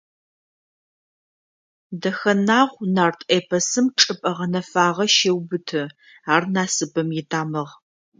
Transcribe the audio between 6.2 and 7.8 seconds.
ар насыпым итамыгъ.